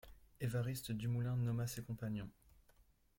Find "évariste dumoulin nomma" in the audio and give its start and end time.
0.39-1.67